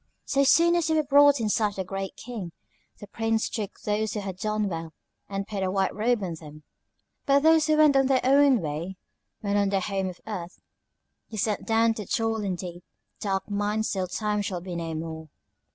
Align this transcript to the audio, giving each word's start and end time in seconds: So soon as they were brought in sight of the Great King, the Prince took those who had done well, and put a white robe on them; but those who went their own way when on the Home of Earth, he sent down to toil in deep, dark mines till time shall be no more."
So 0.25 0.43
soon 0.43 0.75
as 0.75 0.87
they 0.87 0.95
were 0.95 1.03
brought 1.03 1.39
in 1.39 1.47
sight 1.47 1.73
of 1.73 1.75
the 1.75 1.83
Great 1.83 2.15
King, 2.15 2.53
the 2.99 3.05
Prince 3.05 3.47
took 3.47 3.79
those 3.81 4.13
who 4.15 4.21
had 4.21 4.37
done 4.37 4.67
well, 4.67 4.93
and 5.29 5.45
put 5.47 5.61
a 5.61 5.69
white 5.69 5.93
robe 5.93 6.23
on 6.23 6.33
them; 6.39 6.63
but 7.27 7.41
those 7.43 7.67
who 7.67 7.77
went 7.77 7.93
their 8.07 8.19
own 8.23 8.61
way 8.61 8.97
when 9.41 9.57
on 9.57 9.69
the 9.69 9.79
Home 9.79 10.09
of 10.09 10.19
Earth, 10.25 10.59
he 11.27 11.37
sent 11.37 11.67
down 11.67 11.93
to 11.93 12.07
toil 12.07 12.43
in 12.43 12.55
deep, 12.55 12.83
dark 13.19 13.47
mines 13.47 13.91
till 13.91 14.07
time 14.07 14.41
shall 14.41 14.59
be 14.59 14.75
no 14.75 14.95
more." 14.95 15.29